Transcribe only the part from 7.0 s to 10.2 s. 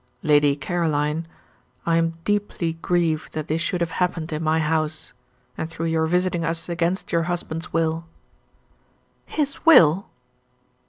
your husband's will." "His will!"